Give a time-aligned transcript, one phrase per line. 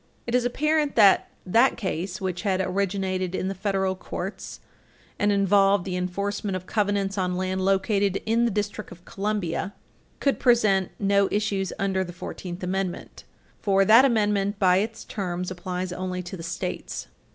[0.25, 4.59] It is apparent that that case, which had originated in the federal courts
[5.19, 9.75] and involved the enforcement of covenants on land located in the District of Columbia,
[10.19, 13.25] could present no issues under the Fourteenth Amendment,
[13.59, 17.05] for that Amendment, by its terms, applies only to the States.